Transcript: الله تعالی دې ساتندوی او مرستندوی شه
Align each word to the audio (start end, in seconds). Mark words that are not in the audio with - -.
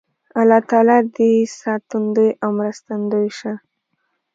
الله 0.39 0.61
تعالی 0.69 0.99
دې 1.15 1.31
ساتندوی 1.61 2.29
او 2.43 2.49
مرستندوی 2.59 3.29
شه 3.37 3.53